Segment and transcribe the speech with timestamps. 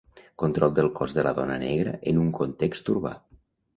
[0.43, 3.13] Control del cos de la dona negra en un context urbà.